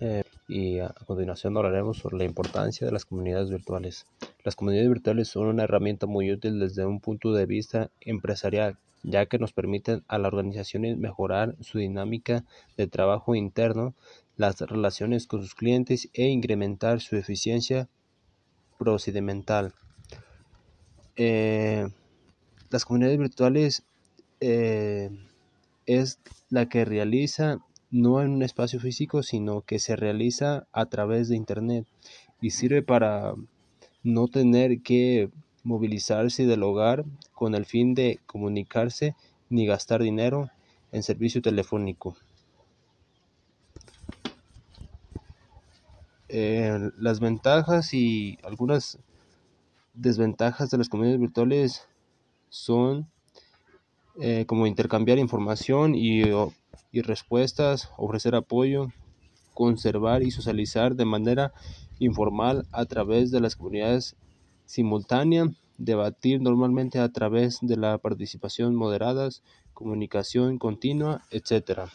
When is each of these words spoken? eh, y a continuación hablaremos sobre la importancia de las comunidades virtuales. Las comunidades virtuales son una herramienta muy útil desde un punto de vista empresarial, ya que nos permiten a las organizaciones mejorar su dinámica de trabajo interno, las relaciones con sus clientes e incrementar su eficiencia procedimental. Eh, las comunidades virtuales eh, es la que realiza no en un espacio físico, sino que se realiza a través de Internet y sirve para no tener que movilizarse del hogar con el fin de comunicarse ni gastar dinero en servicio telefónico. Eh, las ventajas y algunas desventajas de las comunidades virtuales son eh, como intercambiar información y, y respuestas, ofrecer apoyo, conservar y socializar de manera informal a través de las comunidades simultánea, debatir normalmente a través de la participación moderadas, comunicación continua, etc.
eh, 0.00 0.24
y 0.46 0.78
a 0.78 0.94
continuación 1.06 1.56
hablaremos 1.56 1.98
sobre 1.98 2.18
la 2.18 2.24
importancia 2.24 2.86
de 2.86 2.92
las 2.92 3.04
comunidades 3.04 3.50
virtuales. 3.50 4.06
Las 4.44 4.56
comunidades 4.56 4.88
virtuales 4.88 5.28
son 5.28 5.48
una 5.48 5.64
herramienta 5.64 6.06
muy 6.06 6.32
útil 6.32 6.58
desde 6.58 6.86
un 6.86 7.00
punto 7.00 7.32
de 7.32 7.46
vista 7.46 7.90
empresarial, 8.00 8.78
ya 9.02 9.26
que 9.26 9.38
nos 9.38 9.52
permiten 9.52 10.04
a 10.08 10.18
las 10.18 10.32
organizaciones 10.32 10.96
mejorar 10.96 11.56
su 11.60 11.78
dinámica 11.78 12.44
de 12.76 12.86
trabajo 12.86 13.34
interno, 13.34 13.94
las 14.36 14.60
relaciones 14.60 15.26
con 15.26 15.42
sus 15.42 15.54
clientes 15.54 16.08
e 16.14 16.28
incrementar 16.28 17.00
su 17.00 17.16
eficiencia 17.16 17.88
procedimental. 18.78 19.74
Eh, 21.16 21.88
las 22.70 22.84
comunidades 22.84 23.18
virtuales 23.18 23.82
eh, 24.40 25.10
es 25.86 26.20
la 26.48 26.68
que 26.68 26.84
realiza 26.84 27.58
no 27.90 28.20
en 28.20 28.30
un 28.30 28.42
espacio 28.42 28.80
físico, 28.80 29.22
sino 29.22 29.62
que 29.62 29.78
se 29.78 29.96
realiza 29.96 30.66
a 30.72 30.86
través 30.86 31.28
de 31.28 31.36
Internet 31.36 31.86
y 32.40 32.50
sirve 32.50 32.82
para 32.82 33.34
no 34.02 34.28
tener 34.28 34.80
que 34.82 35.30
movilizarse 35.64 36.46
del 36.46 36.62
hogar 36.62 37.04
con 37.32 37.54
el 37.54 37.66
fin 37.66 37.94
de 37.94 38.20
comunicarse 38.26 39.14
ni 39.50 39.66
gastar 39.66 40.02
dinero 40.02 40.50
en 40.92 41.02
servicio 41.02 41.42
telefónico. 41.42 42.16
Eh, 46.28 46.90
las 46.98 47.20
ventajas 47.20 47.94
y 47.94 48.38
algunas 48.42 48.98
desventajas 49.94 50.70
de 50.70 50.78
las 50.78 50.88
comunidades 50.88 51.20
virtuales 51.20 51.88
son 52.50 53.08
eh, 54.20 54.44
como 54.46 54.66
intercambiar 54.66 55.18
información 55.18 55.94
y, 55.94 56.22
y 56.90 57.02
respuestas, 57.02 57.90
ofrecer 57.96 58.34
apoyo, 58.34 58.88
conservar 59.54 60.22
y 60.22 60.30
socializar 60.30 60.94
de 60.94 61.04
manera 61.04 61.52
informal 61.98 62.66
a 62.72 62.86
través 62.86 63.30
de 63.30 63.40
las 63.40 63.56
comunidades 63.56 64.16
simultánea, 64.66 65.46
debatir 65.78 66.40
normalmente 66.40 66.98
a 66.98 67.08
través 67.10 67.58
de 67.62 67.76
la 67.76 67.98
participación 67.98 68.74
moderadas, 68.74 69.42
comunicación 69.74 70.58
continua, 70.58 71.22
etc. 71.30 71.90